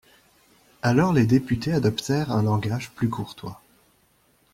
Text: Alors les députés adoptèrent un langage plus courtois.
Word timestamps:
Alors 0.81 1.13
les 1.13 1.27
députés 1.27 1.73
adoptèrent 1.73 2.31
un 2.31 2.41
langage 2.41 2.89
plus 2.89 3.07
courtois. 3.07 3.61